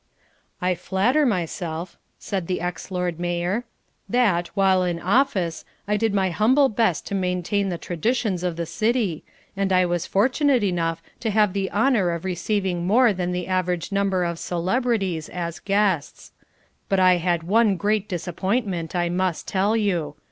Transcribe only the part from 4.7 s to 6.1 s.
in office, I